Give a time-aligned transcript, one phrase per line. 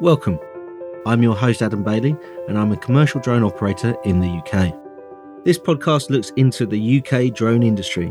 [0.00, 0.40] Welcome.
[1.06, 2.16] I'm your host, Adam Bailey,
[2.48, 4.74] and I'm a commercial drone operator in the UK.
[5.44, 8.10] This podcast looks into the UK drone industry,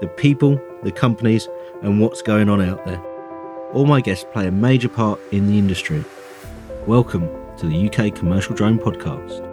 [0.00, 1.48] the people, the companies,
[1.80, 3.00] and what's going on out there.
[3.72, 6.04] All my guests play a major part in the industry.
[6.88, 7.28] Welcome
[7.58, 9.48] to the UK Commercial Drone Podcast.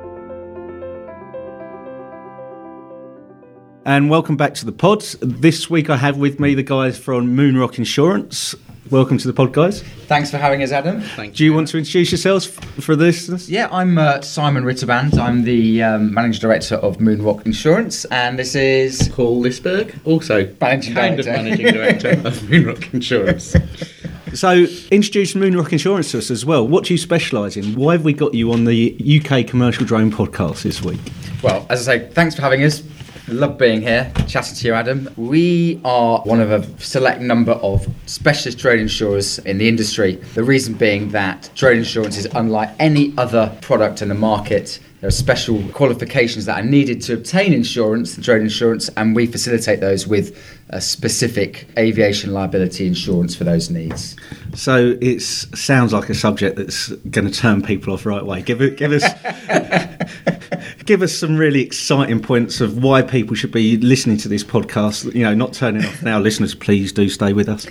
[3.86, 5.04] And welcome back to the pod.
[5.22, 8.56] This week I have with me the guys from Moonrock Insurance.
[8.92, 9.84] Welcome to the pod, guys.
[10.08, 11.02] Thanks for having us, Adam.
[11.02, 13.48] Thank Do you want to introduce yourselves for this?
[13.48, 15.20] Yeah, I'm uh, Simon Ritterband.
[15.20, 20.96] I'm the um, managing director of Moonrock Insurance, and this is Paul Lisberg, also Managing
[20.96, 21.30] kind director.
[21.30, 23.56] of managing director of Moonrock Insurance.
[24.34, 26.68] So, introduce Moonrock Insurance to us as well.
[26.68, 27.76] What do you specialise in?
[27.76, 31.00] Why have we got you on the UK Commercial Drone Podcast this week?
[31.44, 32.82] well, as I say, thanks for having us.
[33.32, 35.08] Love being here, chatting to you, Adam.
[35.16, 40.16] We are one of a select number of specialist drone insurers in the industry.
[40.34, 44.80] The reason being that drone insurance is unlike any other product in the market.
[45.02, 49.80] There are special qualifications that are needed to obtain insurance, drone insurance, and we facilitate
[49.80, 50.38] those with
[50.72, 54.18] a specific aviation liability insurance for those needs.
[54.56, 58.42] So, it sounds like a subject that's going to turn people off right away.
[58.42, 59.04] Give it, give us,
[60.90, 65.14] give us some really exciting points of why people should be listening to this podcast.
[65.14, 66.18] You know, not turning off now.
[66.30, 67.68] Listeners, please do stay with us.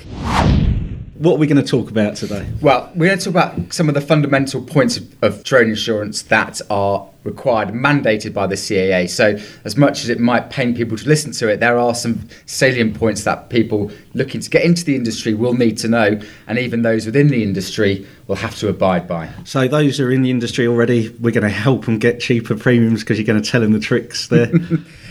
[1.18, 2.48] What are we going to talk about today?
[2.60, 6.22] Well, we're going to talk about some of the fundamental points of, of drone insurance
[6.22, 9.10] that are required, mandated by the CAA.
[9.10, 12.28] So, as much as it might pain people to listen to it, there are some
[12.46, 16.56] salient points that people looking to get into the industry will need to know, and
[16.56, 19.28] even those within the industry will have to abide by.
[19.42, 22.56] So, those who are in the industry already, we're going to help them get cheaper
[22.56, 24.52] premiums because you're going to tell them the tricks there.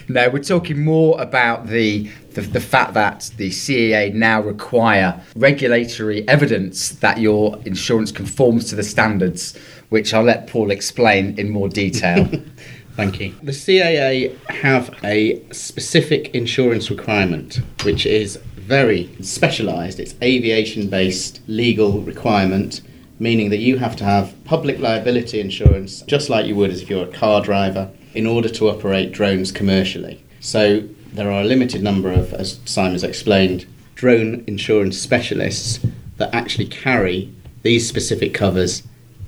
[0.09, 6.25] No, we're talking more about the, the the fact that the CAA now require regulatory
[6.30, 9.58] evidence that your insurance conforms to the standards,
[9.89, 12.30] which I'll let Paul explain in more detail.
[12.95, 13.36] Thank you.
[13.44, 19.99] The CAA have a specific insurance requirement, which is very specialised.
[19.99, 22.81] It's aviation based legal requirement,
[23.20, 26.89] meaning that you have to have public liability insurance, just like you would as if
[26.89, 30.23] you're a car driver, in order to operate drones commercially.
[30.39, 30.82] So
[31.14, 35.86] there are a limited number of, as Simon's explained, drone insurance specialists
[36.17, 38.82] that actually carry these specific covers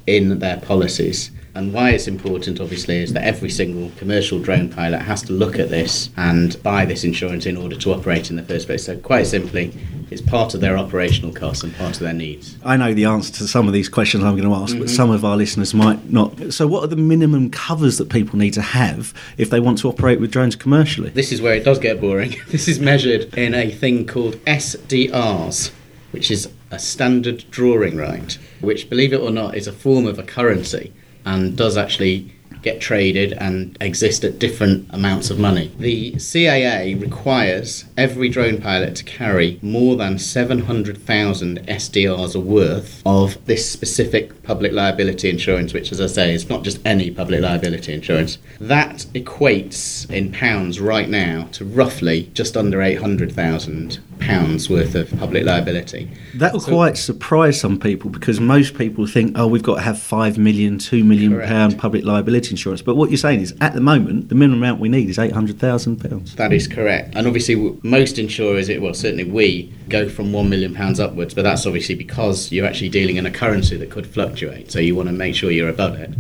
[0.08, 1.30] in their policies.
[1.54, 5.60] And why it's important, obviously, is that every single commercial drone pilot has to look
[5.60, 8.86] at this and buy this insurance in order to operate in the first place.
[8.86, 9.72] So, quite simply,
[10.12, 12.58] it's part of their operational costs and part of their needs.
[12.64, 14.96] I know the answer to some of these questions I'm going to ask, but mm-hmm.
[14.96, 16.54] some of our listeners might not.
[16.54, 19.90] So, what are the minimum covers that people need to have if they want to
[19.90, 21.10] operate with drones commercially?
[21.12, 22.36] This is where it does get boring.
[22.50, 25.72] This is measured in a thing called SDRs,
[26.12, 30.18] which is a standard drawing right, which, believe it or not, is a form of
[30.18, 30.92] a currency
[31.26, 35.72] and does actually get traded and exist at different amounts of money.
[35.78, 43.70] The CAA requires every drone pilot to carry more than 700,000 SDRs worth of this
[43.70, 48.38] specific public liability insurance, which, as I say, is not just any public liability insurance.
[48.60, 55.46] That equates in pounds right now to roughly just under 800,000 pounds worth of public
[55.46, 56.10] liability.
[56.36, 60.00] That will quite surprise some people because most people think, oh, we've got to have
[60.00, 61.50] five million, two million Correct.
[61.50, 62.82] pound public liability insurance.
[62.82, 65.32] But what you're saying is, at the moment, the minimum amount we need is eight
[65.32, 66.36] hundred thousand pounds.
[66.36, 67.16] That is correct.
[67.16, 71.66] And obviously, most insurers, it, well, certainly we, go from £1 million upwards, but that's
[71.66, 74.72] obviously because you're actually dealing in a currency that could fluctuate.
[74.72, 76.14] So you want to make sure you're above it.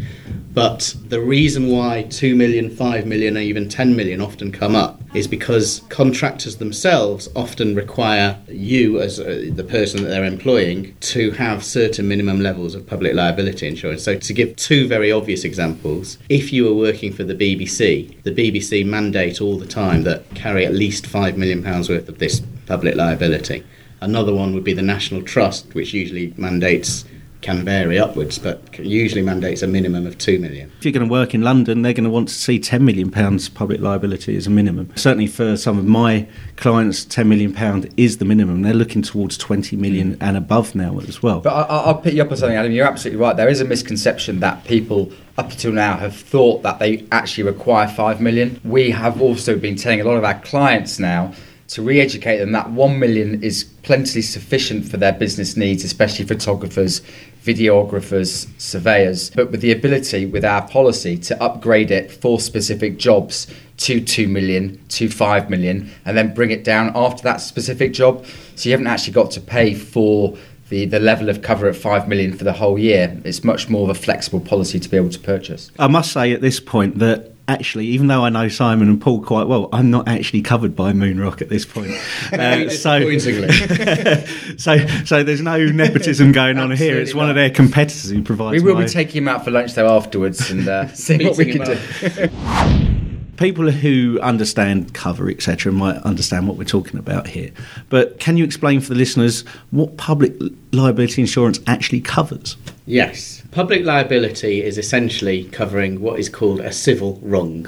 [0.54, 5.00] But the reason why 2 million, 5 million, or even 10 million often come up
[5.14, 11.32] is because contractors themselves often require you, as uh, the person that they're employing, to
[11.32, 14.04] have certain minimum levels of public liability insurance.
[14.04, 18.32] So, to give two very obvious examples, if you were working for the BBC, the
[18.32, 22.96] BBC mandate all the time that carry at least £5 million worth of this public
[22.96, 23.66] liability.
[24.00, 27.04] Another one would be the National Trust, which usually mandates
[27.42, 30.70] can vary upwards, but usually mandates a minimum of two million.
[30.78, 33.10] If you're going to work in London, they're going to want to see ten million
[33.10, 34.92] pounds public liability as a minimum.
[34.96, 36.28] Certainly for some of my
[36.58, 38.62] clients, ten million pound is the minimum.
[38.62, 40.18] They're looking towards twenty million mm.
[40.22, 41.40] and above now as well.
[41.40, 42.72] But I, I- I'll pick you up on something, Adam.
[42.72, 43.36] You're absolutely right.
[43.36, 47.88] There is a misconception that people up until now have thought that they actually require
[47.88, 48.60] five million.
[48.64, 51.34] We have also been telling a lot of our clients now
[51.70, 57.02] to re-educate them that one million is plenty sufficient for their business needs, especially photographers,
[57.44, 59.30] videographers, surveyors.
[59.30, 63.46] But with the ability, with our policy, to upgrade it for specific jobs
[63.78, 68.26] to 2 million, to 5 million, and then bring it down after that specific job.
[68.56, 70.36] So you haven't actually got to pay for
[70.70, 73.16] the, the level of cover at 5 million for the whole year.
[73.24, 75.72] It's much more of a flexible policy to be able to purchase.
[75.78, 79.22] I must say at this point that actually, even though I know Simon and Paul
[79.22, 81.90] quite well, I'm not actually covered by Moonrock at this point.
[82.32, 83.18] Uh, so,
[84.58, 87.00] so, so there's no nepotism going on here.
[87.00, 88.62] It's one of their competitors who provides.
[88.62, 91.38] We will my- be taking him out for lunch though afterwards and uh, seeing what
[91.38, 93.10] we can do.
[93.38, 97.52] people who understand cover, etc., might understand what we're talking about here.
[97.90, 100.34] But can you explain for the listeners what public
[100.72, 102.58] liability insurance actually covers?
[102.90, 103.44] Yes.
[103.52, 107.68] Public liability is essentially covering what is called a civil wrong.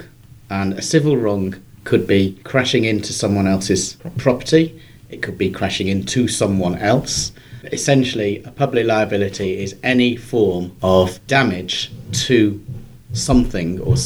[0.50, 1.54] And a civil wrong
[1.84, 4.80] could be crashing into someone else's property,
[5.10, 7.30] it could be crashing into someone else.
[7.70, 11.92] Essentially, a public liability is any form of damage
[12.26, 12.60] to
[13.12, 13.96] something or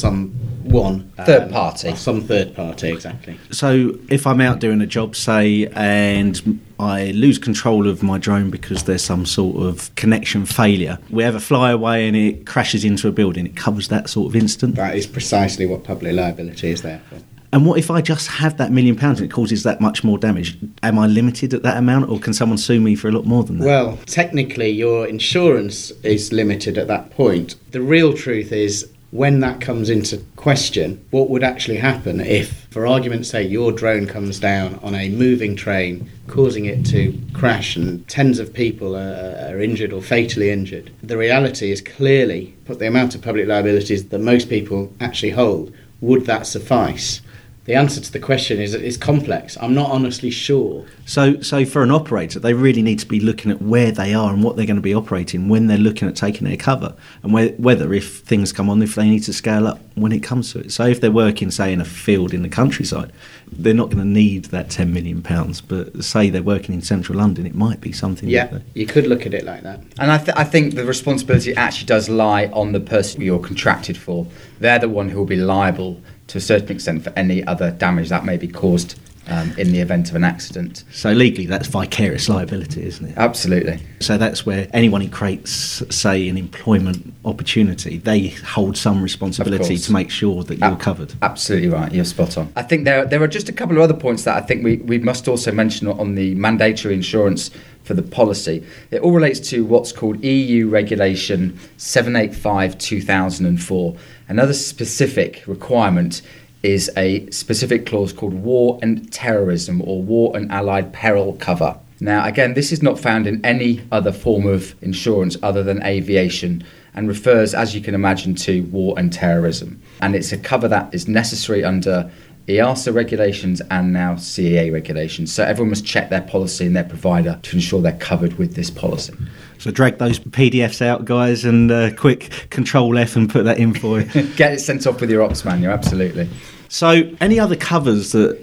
[0.71, 1.11] someone.
[1.25, 1.95] Third um, party.
[1.95, 3.39] Some third party, exactly.
[3.51, 8.49] So, if I'm out doing a job, say, and I lose control of my drone
[8.49, 13.07] because there's some sort of connection failure, we have a flyaway and it crashes into
[13.07, 14.75] a building, it covers that sort of incident.
[14.75, 17.17] That is precisely what public liability is there for.
[17.53, 20.17] And what if I just have that million pounds and it causes that much more
[20.17, 20.57] damage?
[20.83, 23.43] Am I limited at that amount, or can someone sue me for a lot more
[23.45, 23.65] than that?
[23.65, 27.55] Well, technically, your insurance is limited at that point.
[27.71, 32.85] The real truth is when that comes into question, what would actually happen if, for
[32.85, 38.05] argument's sake, your drone comes down on a moving train, causing it to crash and
[38.09, 40.91] tens of people are, are injured or fatally injured?
[41.01, 45.73] The reality is clearly, put the amount of public liabilities that most people actually hold,
[46.01, 47.21] would that suffice?
[47.67, 49.57] The answer to the question is it's complex.
[49.59, 50.85] I'm not honestly sure.
[51.05, 54.31] So, so for an operator, they really need to be looking at where they are
[54.33, 57.33] and what they're going to be operating when they're looking at taking their cover, and
[57.33, 60.53] whe- whether if things come on, if they need to scale up when it comes
[60.53, 60.71] to it.
[60.71, 63.11] So, if they're working, say, in a field in the countryside,
[63.51, 65.59] they're not going to need that ten million pounds.
[65.59, 68.29] But say they're working in central London, it might be something.
[68.29, 69.81] Yeah, they- you could look at it like that.
[69.99, 73.97] And I, th- I think the responsibility actually does lie on the person you're contracted
[73.97, 74.25] for.
[74.61, 78.09] They're the one who will be liable to a certain extent for any other damage
[78.09, 80.83] that may be caused um, in the event of an accident.
[80.91, 83.17] So legally, that's vicarious liability, isn't it?
[83.17, 83.79] Absolutely.
[83.99, 89.91] So that's where anyone who creates, say, an employment opportunity, they hold some responsibility to
[89.91, 91.13] make sure that you're Ab- covered.
[91.21, 91.91] Absolutely right.
[91.91, 92.51] You're spot on.
[92.55, 94.77] I think there there are just a couple of other points that I think we,
[94.77, 97.51] we must also mention on the mandatory insurance
[97.83, 98.65] for the policy.
[98.91, 103.95] It all relates to what's called EU Regulation 785 2004.
[104.27, 106.21] Another specific requirement
[106.63, 111.79] is a specific clause called war and terrorism or war and allied peril cover.
[111.99, 116.63] Now, again, this is not found in any other form of insurance other than aviation
[116.93, 119.81] and refers, as you can imagine, to war and terrorism.
[120.01, 122.11] And it's a cover that is necessary under
[122.47, 125.33] EASA regulations and now CAA regulations.
[125.33, 128.69] So everyone must check their policy and their provider to ensure they're covered with this
[128.69, 129.13] policy.
[129.57, 133.73] So drag those PDFs out, guys, and uh, quick Control F and put that in
[133.73, 134.23] for you.
[134.35, 136.29] Get it sent off with your ops manual, absolutely.
[136.69, 138.39] so, any other covers that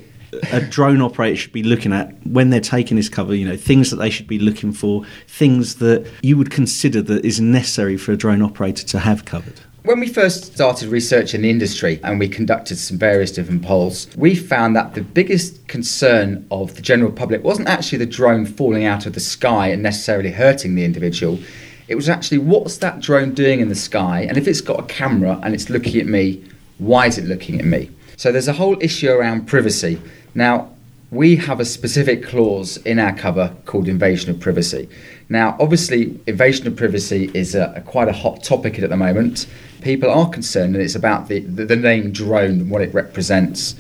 [0.53, 3.35] a drone operator should be looking at when they're taking this cover?
[3.35, 7.25] You know, things that they should be looking for, things that you would consider that
[7.25, 9.61] is necessary for a drone operator to have covered.
[9.85, 14.35] When we first started researching the industry and we conducted some various different polls, we
[14.35, 19.05] found that the biggest concern of the general public wasn't actually the drone falling out
[19.05, 21.39] of the sky and necessarily hurting the individual.
[21.87, 24.23] It was actually what's that drone doing in the sky?
[24.23, 26.43] And if it's got a camera and it's looking at me,
[26.79, 27.91] why is it looking at me?
[28.17, 30.01] So there's a whole issue around privacy.
[30.35, 30.74] Now,
[31.15, 34.89] we have a specific clause in our cover called invasion of privacy.
[35.29, 39.47] Now, obviously, invasion of privacy is a, a quite a hot topic at the moment.
[39.81, 43.77] People are concerned, and it's about the, the, the name drone and what it represents.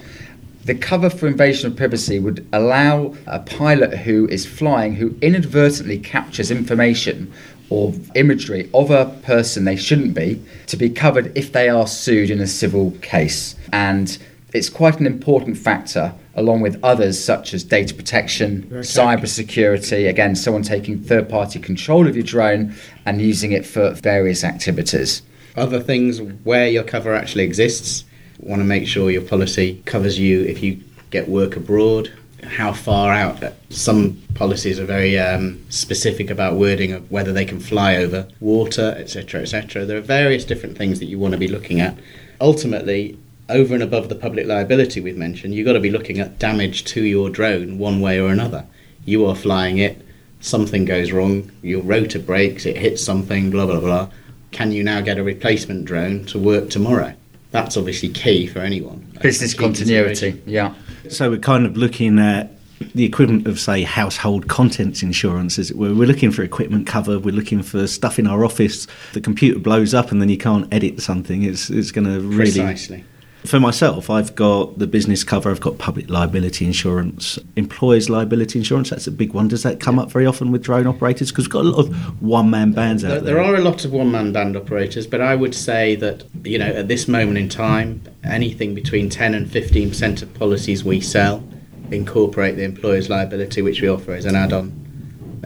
[0.64, 5.98] The cover for invasion of privacy would allow a pilot who is flying who inadvertently
[5.98, 7.32] captures information
[7.68, 12.30] or imagery of a person they shouldn't be to be covered if they are sued
[12.30, 13.56] in a civil case.
[13.72, 14.16] And
[14.54, 20.06] it's quite an important factor, along with others such as data protection, cyber security.
[20.06, 22.74] Again, someone taking third party control of your drone
[23.06, 25.22] and using it for various activities.
[25.56, 28.04] Other things where your cover actually exists.
[28.40, 32.12] Want to make sure your policy covers you if you get work abroad.
[32.42, 33.42] How far out?
[33.70, 38.94] Some policies are very um, specific about wording of whether they can fly over water,
[38.98, 39.86] etc., etc.
[39.86, 41.96] There are various different things that you want to be looking at.
[42.40, 43.16] Ultimately,
[43.48, 46.84] over and above the public liability we've mentioned, you've got to be looking at damage
[46.84, 48.66] to your drone one way or another.
[49.04, 50.00] You are flying it,
[50.40, 54.10] something goes wrong, your rotor breaks, it hits something, blah blah blah.
[54.50, 57.14] Can you now get a replacement drone to work tomorrow?
[57.50, 59.06] That's obviously key for anyone.
[59.20, 60.74] Business continuity, yeah.
[61.08, 62.50] So we're kind of looking at
[62.94, 65.94] the equivalent of, say, household contents insurance, as it were.
[65.94, 68.86] We're looking for equipment cover, we're looking for stuff in our office.
[69.12, 71.42] The computer blows up and then you can't edit something.
[71.42, 72.52] It's, it's going to really.
[72.52, 73.04] Precisely.
[73.46, 78.88] For myself, I've got the business cover, I've got public liability insurance, employers' liability insurance.
[78.88, 79.48] That's a big one.
[79.48, 81.30] Does that come up very often with drone operators?
[81.30, 83.40] Because we've got a lot of one man bands out There, there.
[83.40, 86.68] are a lot of one man band operators, but I would say that, you know,
[86.68, 91.44] at this moment in time, anything between 10 and 15% of policies we sell
[91.90, 94.83] incorporate the employer's liability, which we offer as an add on.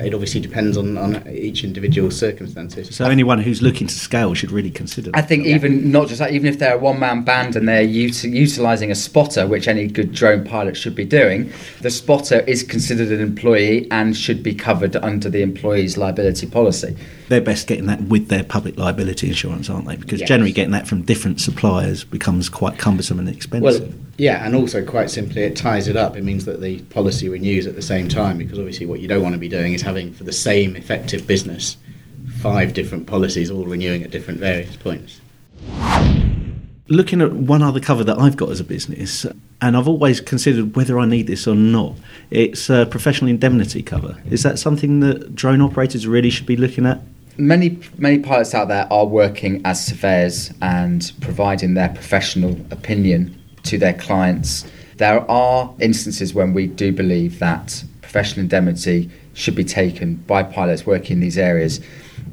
[0.00, 2.94] It obviously depends on, on each individual circumstances.
[2.94, 5.18] So anyone who's looking to scale should really consider That.
[5.18, 7.82] I think even not just that, even if they're a one man band and they're
[7.82, 12.62] ut- utilising a spotter, which any good drone pilot should be doing, the spotter is
[12.62, 16.96] considered an employee and should be covered under the employee's liability policy.
[17.28, 19.96] They're best getting that with their public liability insurance, aren't they?
[19.96, 20.28] Because Yes.
[20.28, 23.82] generally getting that from different suppliers becomes quite cumbersome and expensive.
[23.82, 26.16] Well, yeah, and also quite simply, it ties it up.
[26.16, 29.22] It means that the policy renews at the same time because obviously, what you don't
[29.22, 31.76] want to be doing is having for the same effective business
[32.40, 35.20] five different policies all renewing at different various points.
[36.90, 39.26] looking at one other cover that I've got as a business,
[39.60, 41.96] and I've always considered whether I need this or not.
[42.30, 44.16] It's a professional indemnity cover.
[44.30, 47.02] Is that something that drone operators really should be looking at?
[47.40, 53.78] Many many pilots out there are working as surveyors and providing their professional opinion to
[53.78, 54.66] their clients.
[54.96, 60.84] There are instances when we do believe that professional indemnity should be taken by pilots
[60.84, 61.80] working in these areas,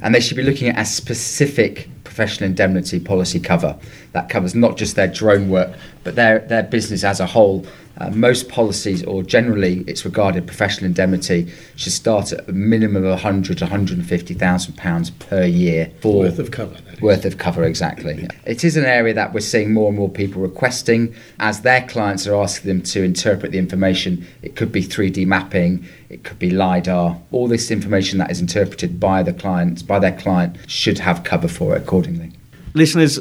[0.02, 3.78] and they should be looking at a specific professional indemnity policy cover
[4.10, 7.66] that covers not just their drone work but their their business as a whole.
[7.98, 13.10] Uh, most policies, or generally, it's regarded professional indemnity should start at a minimum of
[13.10, 17.00] 100 to 150,000 pounds per year for Worth of cover, that is.
[17.00, 18.28] Worth of cover, exactly.
[18.44, 22.26] It is an area that we're seeing more and more people requesting as their clients
[22.26, 24.26] are asking them to interpret the information.
[24.42, 27.18] It could be 3D mapping, it could be lidar.
[27.32, 31.48] All this information that is interpreted by the clients, by their client, should have cover
[31.48, 32.32] for it accordingly.
[32.74, 33.18] Listeners,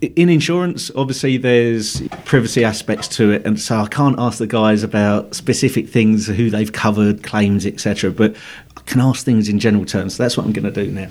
[0.00, 4.82] in insurance, obviously there's privacy aspects to it, and so I can't ask the guys
[4.82, 8.10] about specific things, who they've covered, claims, etc.
[8.10, 8.36] But
[8.76, 10.16] I can ask things in general terms.
[10.16, 11.08] So that's what I'm going to do now.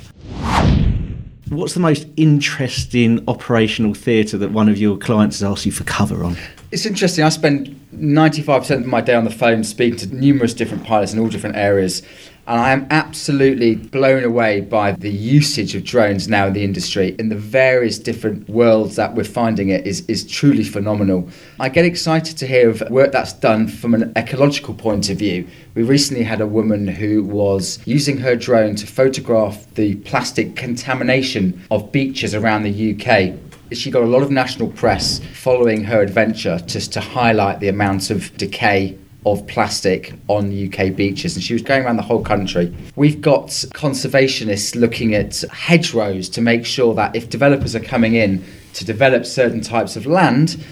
[1.49, 5.83] What's the most interesting operational theatre that one of your clients has asked you for
[5.83, 6.35] cover on?
[6.71, 7.23] It's interesting.
[7.23, 11.19] I spend 95% of my day on the phone speaking to numerous different pilots in
[11.19, 12.01] all different areas.
[12.45, 17.15] And I am absolutely blown away by the usage of drones now in the industry.
[17.17, 21.29] In the various different worlds that we're finding it is, is truly phenomenal.
[21.57, 25.47] I get excited to hear of work that's done from an ecological point of view.
[25.73, 31.63] We recently had a woman who was using her drone to photograph the plastic contamination
[31.71, 33.39] of beaches around the UK
[33.71, 38.11] she got a lot of national press following her adventure just to highlight the amount
[38.11, 42.73] of decay of plastic on UK beaches, and she was going around the whole country.
[42.95, 48.43] We've got conservationists looking at hedgerows to make sure that if developers are coming in
[48.73, 50.63] to develop certain types of land,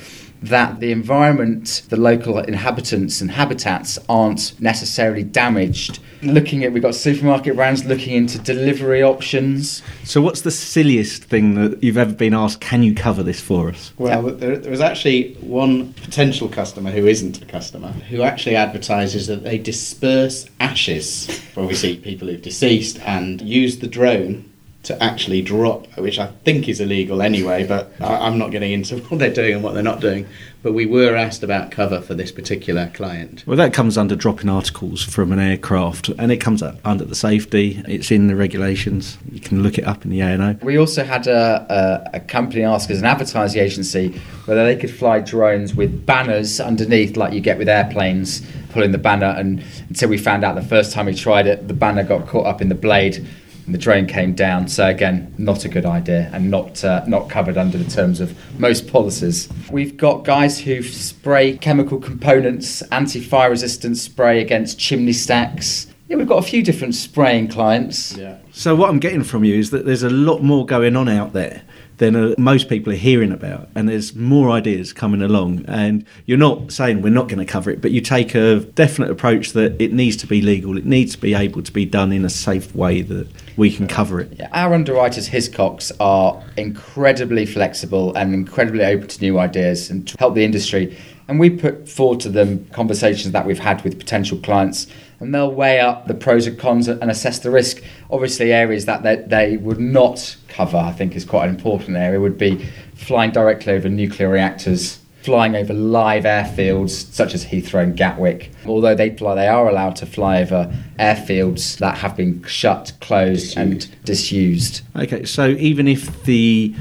[0.42, 6.00] that the environment, the local inhabitants and habitats aren't necessarily damaged.
[6.24, 9.82] Looking at, we've got supermarket brands looking into delivery options.
[10.04, 12.62] So, what's the silliest thing that you've ever been asked?
[12.62, 13.94] Can you cover this for us?
[13.98, 19.28] Well, there, there was actually one potential customer who isn't a customer who actually advertises
[19.28, 24.51] that they disperse ashes for obviously people who've deceased and use the drone
[24.84, 28.98] to actually drop, which I think is illegal anyway, but I, I'm not getting into
[29.10, 30.28] what they're doing and what they're not doing.
[30.64, 33.44] But we were asked about cover for this particular client.
[33.48, 37.16] Well, that comes under dropping articles from an aircraft, and it comes up under the
[37.16, 37.82] safety.
[37.88, 39.18] It's in the regulations.
[39.32, 40.60] You can look it up in the ANO.
[40.62, 44.10] We also had a, a, a company ask as an advertising agency,
[44.46, 49.00] whether they could fly drones with banners underneath, like you get with airplanes, pulling the
[49.00, 49.34] banner.
[49.38, 52.46] And until we found out the first time we tried it, the banner got caught
[52.46, 53.28] up in the blade
[53.66, 54.68] and the drain came down.
[54.68, 58.36] So again, not a good idea and not uh, not covered under the terms of
[58.60, 59.50] most policies.
[59.72, 65.88] We've got guys who spray chemical components, anti-fire resistant spray against chimney stacks.
[66.08, 68.18] Yeah, we've got a few different spraying clients.
[68.18, 68.38] Yeah.
[68.52, 71.32] So, what I'm getting from you is that there's a lot more going on out
[71.32, 71.62] there
[72.02, 75.64] than uh, most people are hearing about, and there's more ideas coming along.
[75.68, 79.12] And you're not saying we're not going to cover it, but you take a definite
[79.12, 82.12] approach that it needs to be legal, it needs to be able to be done
[82.12, 84.34] in a safe way that we can cover it.
[84.40, 90.18] Yeah, our underwriters, Hiscox, are incredibly flexible and incredibly open to new ideas and to
[90.18, 90.98] help the industry.
[91.28, 94.88] And we put forward to them conversations that we've had with potential clients,
[95.22, 97.82] and they'll weigh up the pros and cons and assess the risk.
[98.10, 102.20] Obviously, areas that they, they would not cover, I think, is quite an important area,
[102.20, 105.00] would be flying directly over nuclear reactors.
[105.22, 108.52] flying over live airfields such as Heathrow and Gatwick.
[108.66, 113.58] Although they fly, they are allowed to fly over airfields that have been shut, closed,
[113.58, 114.82] and disused.
[114.96, 116.76] Okay, so even if the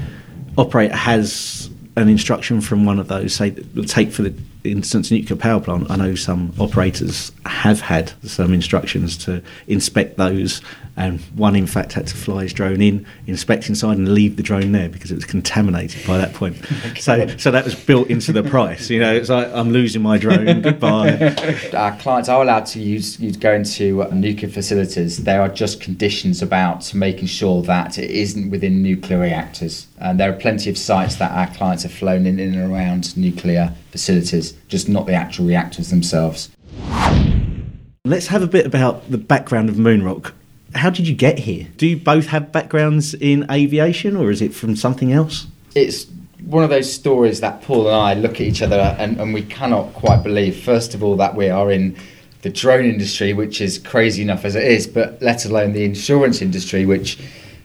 [0.57, 5.59] operator has an instruction from one of those, say, take for the instance nuclear power
[5.59, 10.61] plant, I know some operators have had some instructions to inspect those,
[10.95, 14.43] and one in fact had to fly his drone in, inspect inside, and leave the
[14.43, 16.57] drone there because it was contaminated by that point.
[16.99, 18.89] so, so that was built into the price.
[18.89, 20.61] You know, it's like I'm losing my drone.
[20.61, 21.35] Goodbye.
[21.73, 25.23] Our clients are allowed to use, use go into uh, nuclear facilities.
[25.23, 29.87] There are just conditions about making sure that it isn't within nuclear reactors.
[30.01, 33.15] And there are plenty of sites that our clients have flown in, in and around
[33.15, 36.49] nuclear facilities, just not the actual reactors themselves.
[38.03, 40.33] Let's have a bit about the background of Moonrock.
[40.73, 41.67] How did you get here?
[41.77, 45.45] Do you both have backgrounds in aviation or is it from something else?
[45.75, 46.07] It's
[46.45, 49.43] one of those stories that Paul and I look at each other and, and we
[49.43, 51.95] cannot quite believe, first of all, that we are in
[52.41, 56.41] the drone industry, which is crazy enough as it is, but let alone the insurance
[56.41, 57.19] industry, which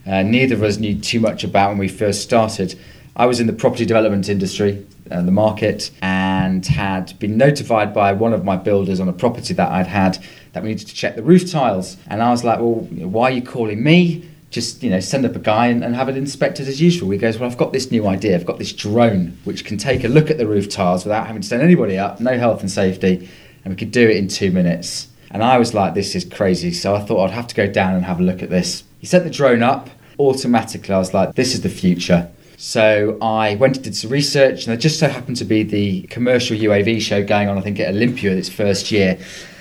[0.07, 2.79] uh, neither of us knew too much about when we first started.
[3.17, 8.13] I was in the property development industry, uh, the market, and had been notified by
[8.13, 10.19] one of my builders on a property that I'd had
[10.53, 11.97] that we needed to check the roof tiles.
[12.09, 14.29] And I was like, well, why are you calling me?
[14.51, 17.11] Just you know, send up a guy and, and have it inspected as usual.
[17.11, 18.35] He goes, well, I've got this new idea.
[18.35, 21.43] I've got this drone which can take a look at the roof tiles without having
[21.43, 23.29] to send anybody up, no health and safety,
[23.65, 25.09] and we could do it in two minutes.
[25.31, 26.73] And I was like, this is crazy.
[26.73, 28.85] So I thought I'd have to go down and have a look at this.
[29.07, 29.89] He sent the drone up.
[30.19, 32.29] Automatically, I was like, this is the future.
[32.57, 36.03] So I went and did some research, and there just so happened to be the
[36.09, 39.17] commercial UAV show going on, I think, at Olympia its first year.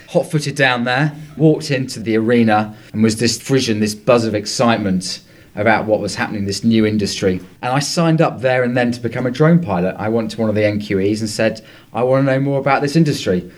[0.10, 4.34] Hot footed down there, walked into the arena, and was this frisson, this buzz of
[4.34, 5.22] excitement
[5.54, 7.40] about what was happening in this new industry.
[7.62, 9.96] And I signed up there and then to become a drone pilot.
[10.00, 12.82] I went to one of the NQEs and said, I want to know more about
[12.82, 13.52] this industry.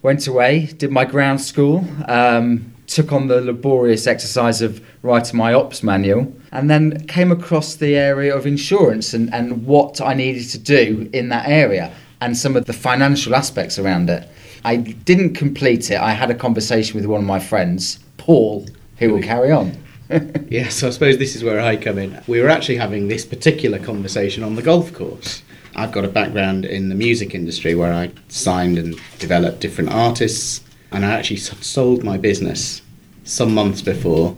[0.00, 5.54] Went away, did my ground school, um, took on the laborious exercise of writing my
[5.54, 10.48] ops manual, and then came across the area of insurance and, and what I needed
[10.50, 14.28] to do in that area and some of the financial aspects around it.
[14.64, 16.00] I didn't complete it.
[16.00, 18.66] I had a conversation with one of my friends, Paul,
[18.98, 19.72] who will carry on.
[20.48, 22.20] yeah, so I suppose this is where I come in.
[22.26, 25.42] We were actually having this particular conversation on the golf course.
[25.76, 30.62] I've got a background in the music industry where I signed and developed different artists,
[30.92, 32.82] and I actually sold my business
[33.24, 34.36] some months before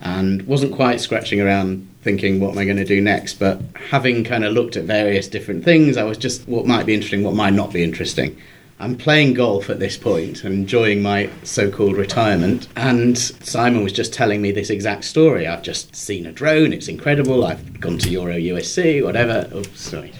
[0.00, 3.34] and wasn't quite scratching around thinking what am I going to do next?
[3.34, 3.60] But
[3.90, 7.22] having kind of looked at various different things I was just what might be interesting
[7.22, 8.36] what might not be interesting
[8.82, 12.66] I'm playing golf at this point and enjoying my so called retirement.
[12.74, 15.46] And Simon was just telling me this exact story.
[15.46, 17.46] I've just seen a drone, it's incredible.
[17.46, 19.48] I've gone to Euro USC, whatever.
[19.52, 20.12] Oh, sorry.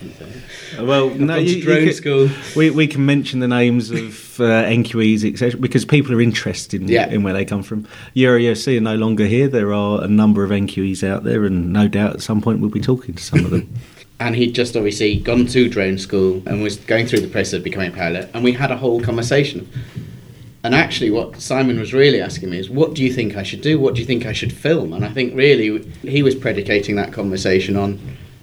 [0.79, 2.29] Well, I've no, you, drone could, school.
[2.55, 6.87] We, we can mention the names of uh, NQEs, etc., because people are interested in,
[6.87, 7.09] yeah.
[7.09, 7.89] in where they come from.
[8.15, 9.49] Euro USC are no longer here.
[9.49, 12.71] There are a number of NQEs out there, and no doubt at some point we'll
[12.71, 13.75] be talking to some of them.
[14.27, 17.65] and he'd just obviously gone to drone school and was going through the process of
[17.65, 19.69] becoming a pilot and we had a whole conversation.
[20.65, 23.63] And actually what simon was really asking me is what do you think i should
[23.63, 23.81] do?
[23.81, 24.93] What do you think i should film?
[24.93, 27.99] And i think really he was predicating that conversation on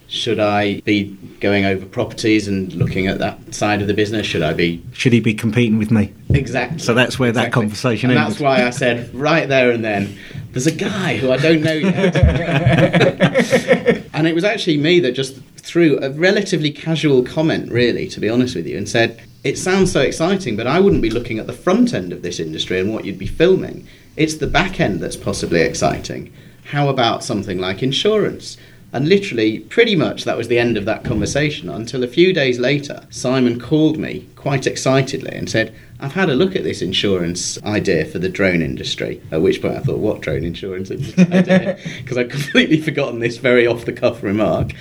[0.09, 4.25] should i be going over properties and looking at that side of the business?
[4.27, 6.13] Should i be should he be competing with me?
[6.29, 7.49] Exactly so that's where exactly.
[7.49, 10.17] that conversation and that's why i said right there and then
[10.51, 12.15] there's a guy who I don't know yet.
[14.13, 15.39] and it was actually me that just
[15.69, 19.91] threw a relatively casual comment, really, to be honest with you, and said, It sounds
[19.91, 22.91] so exciting, but I wouldn't be looking at the front end of this industry and
[22.91, 23.87] what you'd be filming.
[24.17, 26.33] It's the back end that's possibly exciting.
[26.65, 28.57] How about something like insurance?
[28.91, 32.57] And literally, pretty much that was the end of that conversation until a few days
[32.57, 37.61] later, Simon called me quite excitedly and said, I've had a look at this insurance
[37.63, 39.21] idea for the drone industry.
[39.31, 41.77] At which point I thought, what drone insurance idea?
[41.97, 44.71] Because I'd completely forgotten this very off the cuff remark.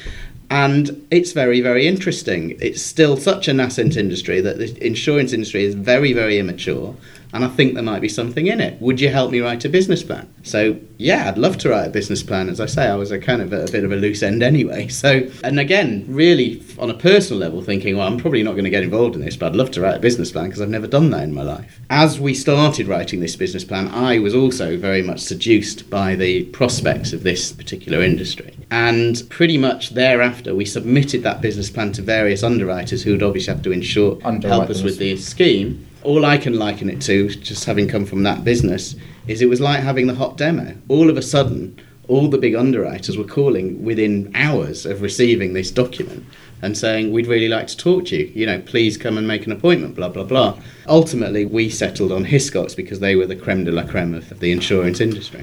[0.51, 2.57] And it's very, very interesting.
[2.61, 6.95] It's still such a nascent industry that the insurance industry is very, very immature
[7.33, 8.81] and I think there might be something in it.
[8.81, 10.33] Would you help me write a business plan?
[10.43, 12.49] So, yeah, I'd love to write a business plan.
[12.49, 14.43] As I say, I was a kind of a, a bit of a loose end
[14.43, 14.89] anyway.
[14.99, 18.71] So, and again, really on a personal level, thinking, well, I'm probably not going to
[18.71, 20.89] get involved in this, but I'd love to write a business plan because I've never
[20.89, 21.81] done that in my life.
[21.89, 26.47] As we started writing this business plan, I was also very much seduced by the
[26.47, 28.57] prospects of this particular industry.
[28.73, 33.55] And pretty much thereafter, we submitted that business plan to various underwriters who would obviously
[33.55, 37.65] have to ensure help us with the scheme all I can liken it to, just
[37.65, 38.95] having come from that business,
[39.27, 40.75] is it was like having the hot demo.
[40.89, 45.71] All of a sudden, all the big underwriters were calling within hours of receiving this
[45.71, 46.25] document
[46.63, 48.33] and saying, We'd really like to talk to you.
[48.35, 50.59] You know, please come and make an appointment, blah, blah, blah.
[50.87, 54.51] Ultimately, we settled on Hiscox because they were the creme de la creme of the
[54.53, 55.43] insurance industry.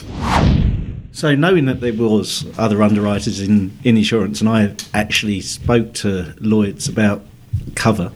[1.11, 6.33] So, knowing that there was other underwriters in, in insurance, and I actually spoke to
[6.41, 7.23] Lloyd's about
[7.75, 8.11] cover,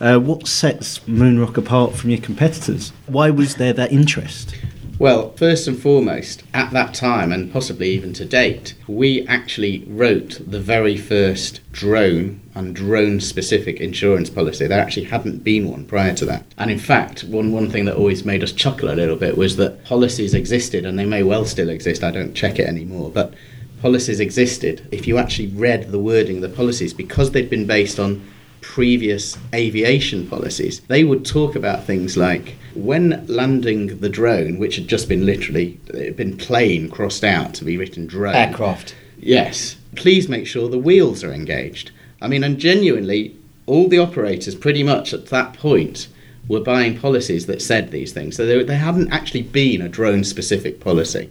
[0.00, 2.92] uh, what sets Moonrock apart from your competitors?
[3.06, 4.54] Why was there that interest?
[4.98, 10.40] Well, first and foremost, at that time, and possibly even to date, we actually wrote
[10.44, 14.66] the very first drone and drone specific insurance policy.
[14.66, 16.44] There actually hadn't been one prior to that.
[16.58, 19.54] And in fact, one, one thing that always made us chuckle a little bit was
[19.56, 23.34] that policies existed, and they may well still exist, I don't check it anymore, but
[23.80, 24.84] policies existed.
[24.90, 28.28] If you actually read the wording of the policies, because they'd been based on
[28.60, 34.88] previous aviation policies, they would talk about things like when landing the drone, which had
[34.88, 35.78] just been literally
[36.16, 38.34] been plane crossed out to be written drone.
[38.34, 38.94] Aircraft.
[39.18, 39.76] Yes.
[39.96, 41.90] Please make sure the wheels are engaged.
[42.20, 46.08] I mean, and genuinely, all the operators pretty much at that point
[46.48, 48.36] were buying policies that said these things.
[48.36, 51.30] So there, there hadn't actually been a drone specific policy.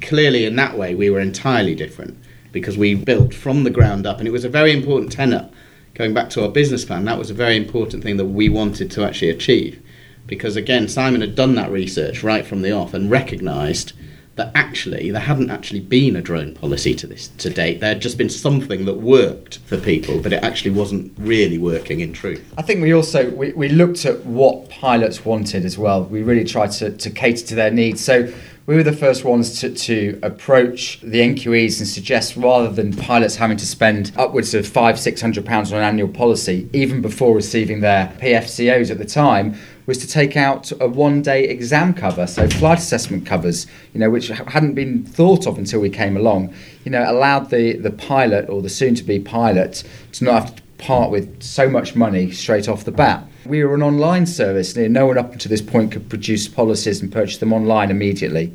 [0.00, 2.16] Clearly, in that way, we were entirely different
[2.52, 5.50] because we built from the ground up, and it was a very important tenet
[5.98, 8.90] going back to our business plan, that was a very important thing that we wanted
[8.92, 9.82] to actually achieve.
[10.26, 13.92] Because again, Simon had done that research right from the off and recognised
[14.36, 17.80] that actually there hadn't actually been a drone policy to this to date.
[17.80, 21.98] There had just been something that worked for people, but it actually wasn't really working
[21.98, 22.54] in truth.
[22.56, 26.04] I think we also we, we looked at what pilots wanted as well.
[26.04, 28.00] We really tried to, to cater to their needs.
[28.00, 28.32] So
[28.68, 33.36] we were the first ones to, to approach the NQEs and suggest rather than pilots
[33.36, 37.34] having to spend upwards of five, six hundred pounds on an annual policy, even before
[37.34, 42.26] receiving their PFCOs at the time, was to take out a one day exam cover,
[42.26, 46.52] so flight assessment covers, you know, which hadn't been thought of until we came along.
[46.84, 50.56] You know, allowed the, the pilot or the soon to be pilot to not have
[50.56, 53.26] to part with so much money straight off the bat.
[53.48, 57.00] We were an online service, and no one up until this point could produce policies
[57.00, 58.54] and purchase them online immediately.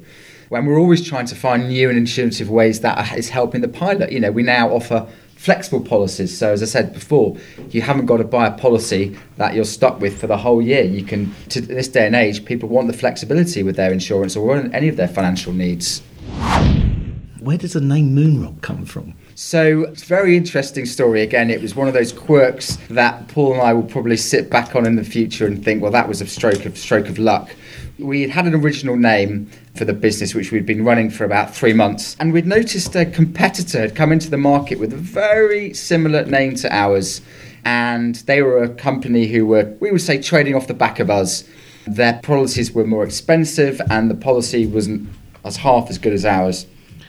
[0.49, 4.11] When we're always trying to find new and intuitive ways that is helping the pilot.
[4.11, 6.37] You know, we now offer flexible policies.
[6.37, 7.35] So, as I said before,
[7.71, 10.83] you haven't got to buy a policy that you're stuck with for the whole year.
[10.83, 14.55] You can, to this day and age, people want the flexibility with their insurance or
[14.55, 16.03] any of their financial needs.
[17.39, 19.15] Where does the name Moonrock come from?
[19.35, 21.23] So it's a very interesting story.
[21.23, 24.75] Again, it was one of those quirks that Paul and I will probably sit back
[24.75, 27.55] on in the future and think, well, that was a stroke of stroke of luck.
[27.97, 31.73] We had an original name for the business, which we'd been running for about three
[31.73, 36.25] months, and we'd noticed a competitor had come into the market with a very similar
[36.25, 37.21] name to ours,
[37.65, 41.09] and they were a company who were, we would say, trading off the back of
[41.09, 41.43] us.
[41.87, 45.09] Their policies were more expensive, and the policy wasn't
[45.43, 46.65] as half as good as ours.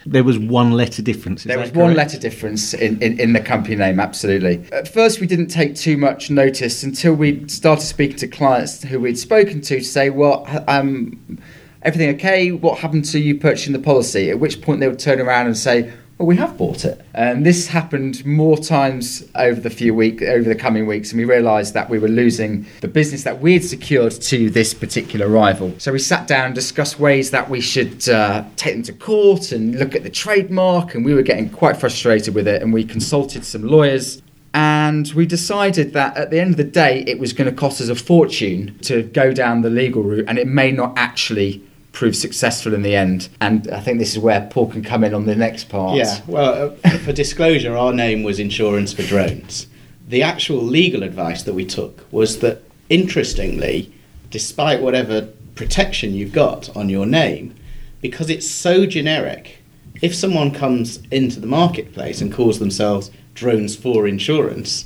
[0.07, 1.45] There was one letter difference.
[1.45, 4.67] there was one letter difference in, in, in, the company name, absolutely.
[4.71, 9.01] At first, we didn't take too much notice until we started speaking to clients who
[9.01, 11.39] we'd spoken to to say, well, um,
[11.83, 12.53] everything okay?
[12.53, 14.31] What happened to you purchasing the policy?
[14.31, 17.05] At which point they would turn around and say, well, we have bought it.
[17.13, 21.25] And this happened more times over the few week, over the coming weeks, and we
[21.25, 25.75] realised that we were losing the business that we had secured to this particular rival.
[25.79, 29.51] So we sat down and discussed ways that we should uh, take them to court
[29.51, 32.63] and look at the trademark, and we were getting quite frustrated with it.
[32.63, 34.23] And we consulted some lawyers
[34.55, 37.81] and we decided that at the end of the day it was going to cost
[37.81, 41.61] us a fortune to go down the legal route and it may not actually
[41.95, 43.29] prove successful in the end.
[43.41, 45.97] And I think this is where Paul can come in on the next part.
[45.97, 49.69] Yeah, well, uh, for disclosure, our name was Insurance for Drones.
[50.07, 53.95] The actual legal advice that we took was that, interestingly,
[54.31, 57.55] despite whatever protection you've got on your name,
[58.03, 59.63] because it's so generic,
[60.03, 64.85] if someone comes into the marketplace and calls themselves Drones for Insurance,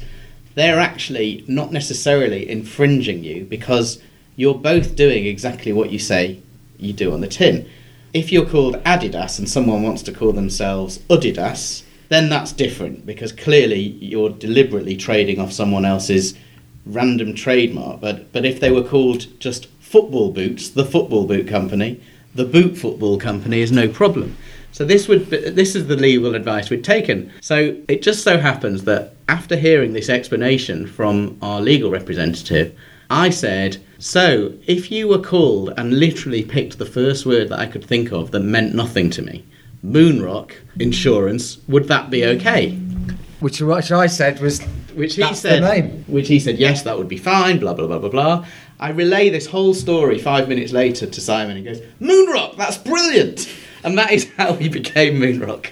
[0.54, 4.00] they're actually not necessarily infringing you because
[4.36, 6.42] you're both doing exactly what you say
[6.78, 7.68] you do on the tin.
[8.14, 13.32] If you're called Adidas and someone wants to call themselves Adidas, then that's different because
[13.32, 16.34] clearly you're deliberately trading off someone else's
[16.86, 18.00] random trademark.
[18.00, 22.00] But but if they were called just football boots, the football boot company,
[22.34, 24.36] the boot football company is no problem.
[24.72, 27.32] So this would be, this is the legal advice we'd taken.
[27.40, 32.78] So it just so happens that after hearing this explanation from our legal representative,
[33.10, 37.66] I said, So, if you were called and literally picked the first word that I
[37.66, 39.44] could think of that meant nothing to me,
[39.84, 42.72] Moonrock insurance, would that be okay?
[43.40, 44.60] Which, which I said was,
[44.94, 47.58] which he said, which he said, yes, that would be fine.
[47.58, 48.46] Blah blah blah blah blah.
[48.80, 51.56] I relay this whole story five minutes later to Simon.
[51.56, 53.48] And he goes, Moonrock, that's brilliant.
[53.84, 55.70] and that is how we became Moonrock.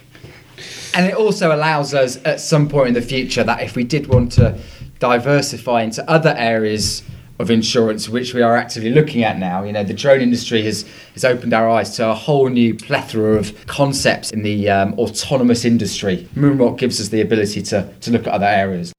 [0.94, 4.06] And it also allows us at some point in the future that if we did
[4.06, 4.58] want to
[4.98, 7.02] diversify into other areas
[7.38, 10.84] of insurance, which we are actively looking at now, you know, the drone industry has,
[11.14, 15.64] has opened our eyes to a whole new plethora of concepts in the um, autonomous
[15.64, 16.28] industry.
[16.34, 18.92] Moonrock gives us the ability to, to look at other areas.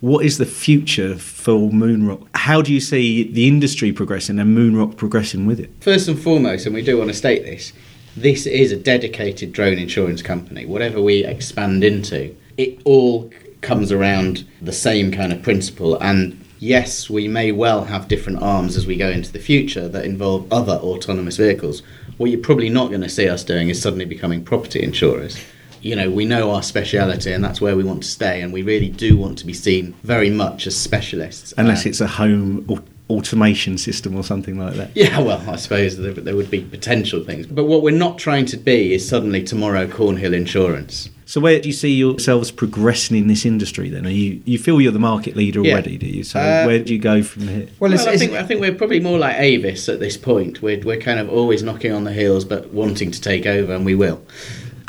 [0.00, 2.26] What is the future for Moonrock?
[2.34, 5.70] How do you see the industry progressing and Moonrock progressing with it?
[5.80, 7.72] First and foremost, and we do want to state this,
[8.16, 10.66] this is a dedicated drone insurance company.
[10.66, 15.96] Whatever we expand into, it all comes around the same kind of principle.
[16.02, 20.04] And yes, we may well have different arms as we go into the future that
[20.04, 21.82] involve other autonomous vehicles.
[22.18, 25.38] What you're probably not going to see us doing is suddenly becoming property insurers
[25.82, 28.40] you know, we know our speciality and that's where we want to stay.
[28.40, 31.52] And we really do want to be seen very much as specialists.
[31.58, 32.78] Unless uh, it's a home or
[33.12, 34.90] automation system or something like that.
[34.94, 37.46] Yeah, well, I suppose there, there, would be potential things.
[37.46, 41.10] But what we're not trying to be is suddenly tomorrow Cornhill Insurance.
[41.26, 44.06] So where do you see yourselves progressing in this industry then?
[44.06, 45.98] Are you you feel you're the market leader already, yeah.
[45.98, 46.24] do you?
[46.24, 47.68] So uh, where do you go from here?
[47.80, 50.60] Well, well I, think, I think we're probably more like Avis at this point.
[50.60, 53.86] We're, we're kind of always knocking on the heels but wanting to take over and
[53.86, 54.20] we will.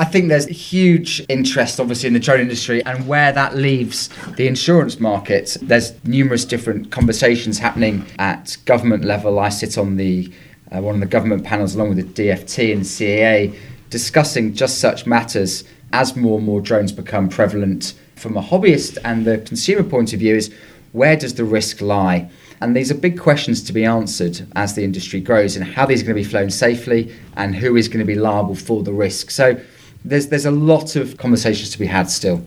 [0.04, 4.48] I think there's huge interest, obviously, in the drone industry and where that leaves the
[4.48, 5.56] insurance market.
[5.62, 9.39] There's numerous different conversations happening at government level.
[9.39, 10.30] I sit on the
[10.76, 13.58] uh, one of the government panels along with the DFT and CAA
[13.92, 15.63] discussing just such matters
[15.94, 17.94] as more and more drones become prevalent.
[18.18, 20.54] From a hobbyist and the consumer point of view, is
[20.92, 22.30] where does the risk lie?
[22.60, 26.02] And these are big questions to be answered as the industry grows and how these
[26.02, 28.92] are going to be flown safely and who is going to be liable for the
[28.92, 29.32] risk.
[29.32, 29.62] So
[30.06, 32.46] there's there's a lot of conversations to be had still.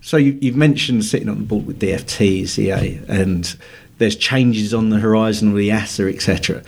[0.00, 3.56] So you, have mentioned sitting on the board with DFT, CA, and
[3.98, 6.62] there's changes on the horizon with the EASA, etc.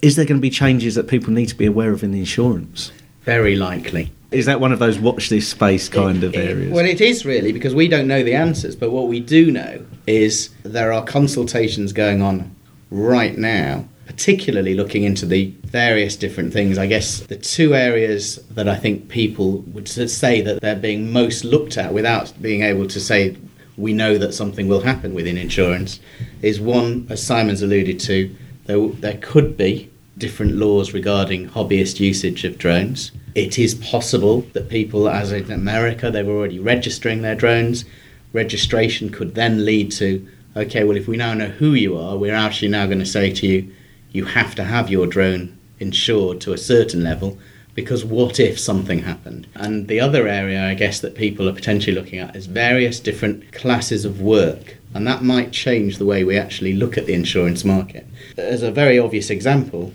[0.00, 2.20] Is there going to be changes that people need to be aware of in the
[2.20, 2.92] insurance?
[3.22, 4.12] Very likely.
[4.30, 6.70] Is that one of those watch this space kind it, of areas?
[6.70, 9.50] It, well, it is really because we don't know the answers, but what we do
[9.50, 12.54] know is there are consultations going on
[12.90, 16.78] right now particularly looking into the various different things.
[16.78, 21.44] I guess the two areas that I think people would say that they're being most
[21.44, 23.36] looked at without being able to say
[23.76, 26.00] we know that something will happen within insurance
[26.42, 28.34] is one, as Simon's alluded to,
[28.66, 33.12] there, there could be different laws regarding hobbyist usage of drones.
[33.34, 37.86] It is possible that people, as in America, they're already registering their drones.
[38.32, 42.34] Registration could then lead to okay, well, if we now know who you are, we're
[42.34, 43.74] actually now going to say to you,
[44.12, 47.38] you have to have your drone insured to a certain level
[47.74, 49.46] because what if something happened?
[49.54, 53.52] And the other area, I guess, that people are potentially looking at is various different
[53.52, 54.76] classes of work.
[54.94, 58.06] And that might change the way we actually look at the insurance market.
[58.36, 59.94] As a very obvious example,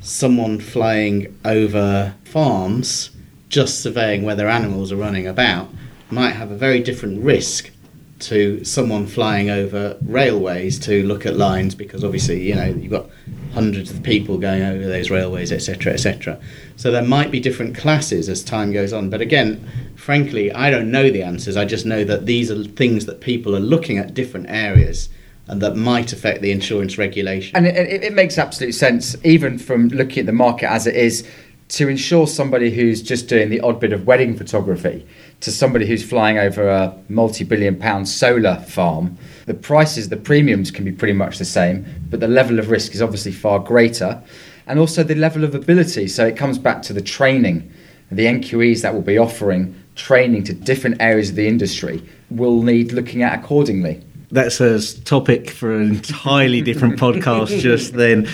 [0.00, 3.10] someone flying over farms
[3.48, 5.68] just surveying whether animals are running about
[6.10, 7.70] might have a very different risk
[8.18, 13.06] to someone flying over railways to look at lines because obviously you know you've got
[13.52, 16.40] hundreds of people going over those railways etc etc
[16.76, 19.10] so there might be different classes as time goes on.
[19.10, 21.56] But again frankly i don't know the answers.
[21.56, 25.08] I just know that these are things that people are looking at different areas
[25.48, 27.54] and that might affect the insurance regulation.
[27.54, 31.28] And it, it makes absolute sense even from looking at the market as it is
[31.68, 35.06] to insure somebody who's just doing the odd bit of wedding photography
[35.40, 40.84] to somebody who's flying over a multi-billion pound solar farm, the prices, the premiums can
[40.84, 44.22] be pretty much the same, but the level of risk is obviously far greater.
[44.66, 46.08] And also the level of ability.
[46.08, 47.72] So it comes back to the training.
[48.10, 52.92] The NQEs that will be offering training to different areas of the industry will need
[52.92, 54.02] looking at accordingly.
[54.30, 58.26] That's a topic for an entirely different podcast just then.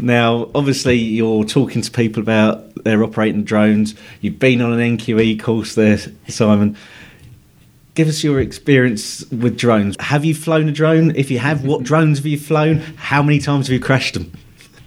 [0.00, 3.94] Now, obviously, you're talking to people about their operating drones.
[4.20, 6.76] You've been on an NQE course there, Simon.
[7.94, 9.96] Give us your experience with drones.
[10.00, 11.14] Have you flown a drone?
[11.16, 12.78] If you have, what drones have you flown?
[12.96, 14.32] How many times have you crashed them?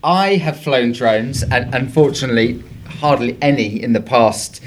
[0.04, 4.62] I have flown drones, and unfortunately, hardly any in the past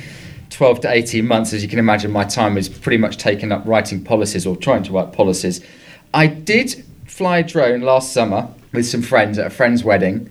[0.51, 1.53] 12 to 18 months.
[1.53, 4.83] As you can imagine, my time is pretty much taken up writing policies or trying
[4.85, 5.61] to write policies.
[6.15, 10.31] I did fly a drone last summer with some friends at a friend's wedding,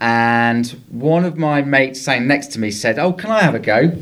[0.00, 3.60] and one of my mates sitting next to me said, "Oh, can I have a
[3.60, 3.92] go?"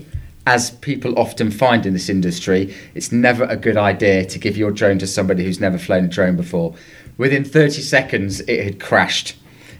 [0.46, 4.70] As people often find in this industry, it's never a good idea to give your
[4.70, 6.74] drone to somebody who's never flown a drone before.
[7.18, 9.36] Within 30 seconds, it had crashed.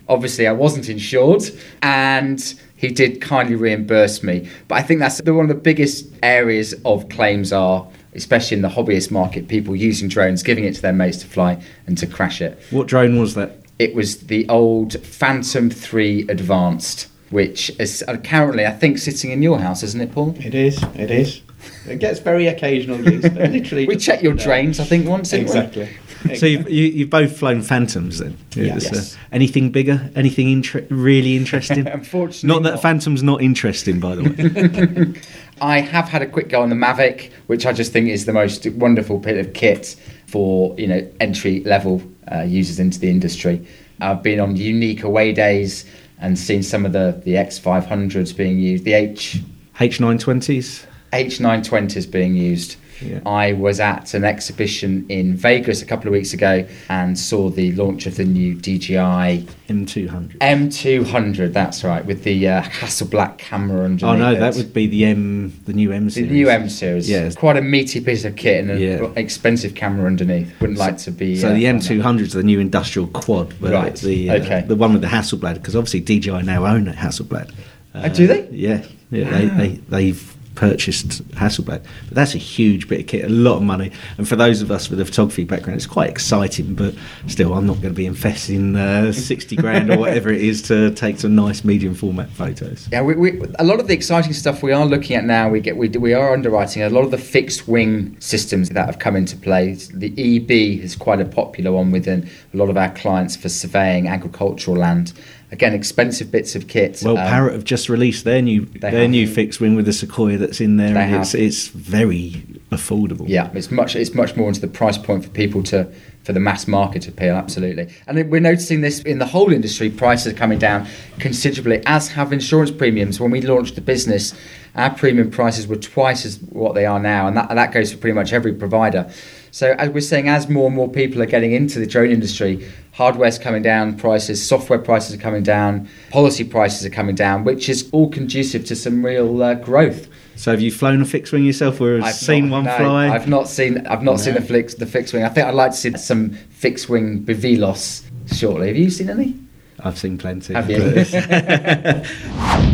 [0.08, 1.44] Obviously, I wasn't insured,
[1.82, 4.48] and he did kindly reimburse me.
[4.68, 8.68] But I think that's one of the biggest areas of claims are especially in the
[8.68, 12.40] hobbyist market, people using drones, giving it to their mates to fly and to crash
[12.40, 12.60] it.
[12.70, 13.59] What drone was that?
[13.80, 17.08] It was the old Phantom 3 Advanced.
[17.30, 20.36] which is uh, currently, I think, sitting in your house, isn't it, Paul?
[20.38, 20.82] It is.
[20.96, 21.40] It is.
[21.88, 23.86] It gets very occasional use, but literally.
[23.86, 25.30] We check your drains, I think, once.
[25.30, 25.46] didn't?
[25.46, 25.88] Exactly.
[26.36, 28.36] So you've, you, you've both flown Phantoms then?
[28.54, 28.92] Yes.
[28.92, 30.10] Uh, anything bigger?
[30.14, 31.86] Anything inter- really interesting?
[31.88, 32.82] Unfortunately, not that not.
[32.82, 35.22] Phantom's not interesting, by the way.
[35.62, 38.34] I have had a quick go on the Mavic, which I just think is the
[38.34, 43.66] most wonderful bit of kit for you know entry level uh, users into the industry.
[44.00, 45.84] I've been on Yuneec away days
[46.18, 49.40] and seen some of the the X500s being used, the H
[49.76, 50.86] H920s?
[51.12, 52.76] H920s being used.
[53.02, 53.20] Yeah.
[53.26, 57.72] I was at an exhibition in Vegas a couple of weeks ago and saw the
[57.72, 60.38] launch of the new DJI M200.
[60.38, 61.52] M200.
[61.52, 64.02] That's right, with the uh, Hasselblad camera underneath.
[64.04, 64.40] Oh no, it.
[64.40, 66.28] that would be the M, the new M series.
[66.28, 67.08] The new M series.
[67.08, 67.20] Yeah.
[67.24, 69.10] It's quite a meaty piece of kit and an Yeah.
[69.16, 70.52] expensive camera underneath.
[70.60, 71.36] Wouldn't like to be.
[71.36, 71.64] So uh, the.
[71.64, 74.64] M200 is the new industrial quad, but Right, the uh, okay.
[74.66, 77.52] the one with the Hasselblad, because obviously DJI now own Hasselblad.
[77.94, 78.48] Oh, do they?
[78.50, 79.30] Yeah, yeah.
[79.30, 83.62] They, they they've purchased Hasselblad, but that's a huge bit of kit, a lot of
[83.62, 83.90] money.
[84.18, 86.74] And for those of us with a photography background, it's quite exciting.
[86.74, 86.94] But
[87.26, 90.90] still, I'm not going to be investing uh, sixty grand or whatever it is to
[90.90, 92.88] take some nice medium format photos.
[92.92, 95.60] Yeah, we, we, a lot of the exciting stuff we are looking at now, we
[95.60, 99.16] get we, we are underwriting a lot of the fixed wing systems that have come
[99.16, 99.72] into play.
[99.94, 104.08] The eBee is quite a popular one within a lot of our clients for surveying
[104.08, 105.14] agricultural land.
[105.52, 107.02] Again, expensive bits of kit.
[107.04, 109.10] Well, um, Parrot have just released their new their have.
[109.10, 111.40] new fixed wing with the Sequoia that's in there, and it's have.
[111.40, 113.24] it's very affordable.
[113.26, 116.40] Yeah, it's much it's much more into the price point for people to for the
[116.40, 117.88] mass market appeal, absolutely.
[118.06, 119.90] And we're noticing this in the whole industry.
[119.90, 120.86] Prices are coming down
[121.18, 123.18] considerably, as have insurance premiums.
[123.18, 124.34] When we launched the business,
[124.74, 127.98] our premium prices were twice as what they are now, and that that goes for
[127.98, 129.10] pretty much every provider.
[129.50, 132.68] So as we're saying, as more and more people are getting into the drone industry,
[132.92, 137.68] hardware's coming down, prices, software prices are coming down, policy prices are coming down, which
[137.68, 140.08] is all conducive to some real uh, growth.
[140.36, 142.76] So have you flown a fixed wing yourself, or have I've seen not- one no,
[142.76, 143.08] fly?
[143.08, 143.86] I've not seen.
[143.86, 144.40] I've not seen No.
[144.40, 145.22] the fix, the fixed wing.
[145.22, 148.68] I think I'd like to see some fixed wing BVLOS shortly.
[148.68, 149.36] Have you seen any?
[149.80, 150.54] I've seen plenty.
[150.54, 150.78] Have you?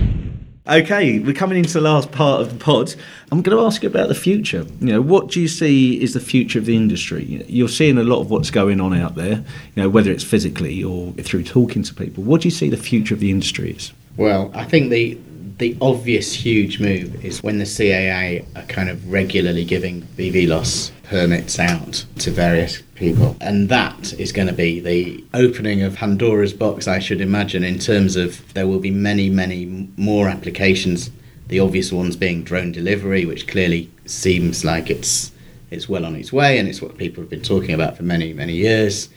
[0.71, 2.95] okay, we're coming into the last part of the pod.
[3.33, 4.67] I'm going to ask you about the future.
[4.81, 7.45] You know, what do you see is the future of the industry?
[7.49, 9.45] You're seeing a lot of what's going on out there.
[9.75, 12.23] You know, whether it's physically or through talking to people.
[12.25, 13.93] What do you see the future of the industry is?
[14.17, 15.19] Well, I think the
[15.61, 21.59] the obvious huge move is when the CAA are kind of regularly giving BVLOS permits
[21.59, 26.88] out to various people, and that is going to be the opening of Pandora's box,
[26.88, 31.11] I should imagine, in terms of there will be many, many more applications.
[31.49, 35.31] The obvious ones being drone delivery, which clearly seems like it's
[35.70, 38.33] it's well on its way, and it's what people have been talking about for many,
[38.33, 39.11] many years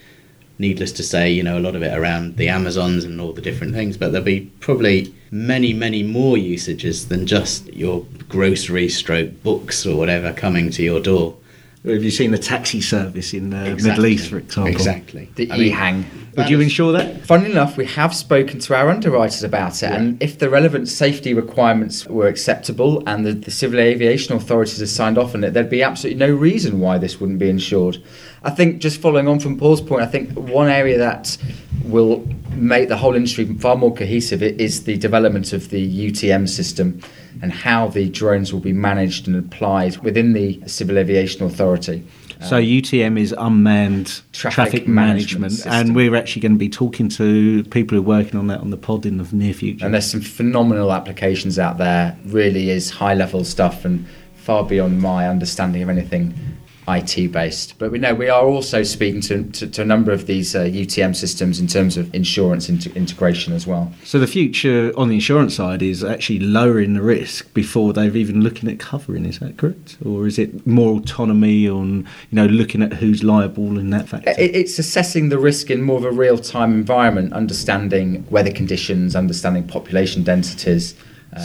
[0.60, 3.42] needless to say, you know, a lot of it around the Amazons and all the
[3.42, 9.42] different things, but there'll be probably many, many more usages than just your grocery stroke
[9.44, 11.36] books or whatever coming to your door.
[11.86, 14.72] Have you seen the taxi service in uh, Middle East, for example?
[14.72, 15.30] Exactly.
[15.36, 16.06] The I mean, EHang.
[16.38, 17.26] Would you insure that?
[17.26, 21.34] Funnily enough, we have spoken to our underwriters about it, and if the relevant safety
[21.34, 25.70] requirements were acceptable and the, the civil aviation authorities had signed off on it, there'd
[25.70, 28.02] be absolutely no reason why this wouldn't be insured.
[28.44, 31.38] I think, just following on from Paul's point, I think one area that
[31.84, 37.02] will make the whole industry far more cohesive is the development of the UTM system
[37.42, 42.04] and how the drones will be managed and applied within the Civil Aviation Authority.
[42.42, 47.08] So UTM is unmanned Traffic traffic, management management, and we're actually going to be talking
[47.10, 49.86] to people who are working on that on the pod in the near future.
[49.86, 52.18] And there's some phenomenal applications out there.
[52.26, 56.34] Really is high level stuff and far beyond my understanding of anything
[56.88, 57.78] IT based.
[57.80, 60.62] But we know we are also speaking to, to, to a number of these uh,
[60.64, 63.94] UTM systems in terms of insurance into integration as well.
[64.04, 68.42] So the future on the insurance side is actually lowering the risk before they're even
[68.42, 69.26] looking at covering.
[69.26, 73.78] Is that correct, or is it more autonomy on you know looking at who's liable
[73.78, 74.32] in that factor?
[74.32, 79.16] It, it's assessing the risk in more of a real time environment, understanding weather conditions,
[79.16, 80.96] understanding population densities.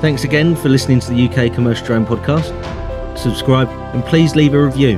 [0.01, 2.51] Thanks again for listening to the UK Commercial Drone podcast.
[3.17, 4.97] Subscribe and please leave a review.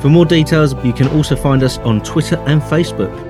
[0.00, 3.27] For more details, you can also find us on Twitter and Facebook.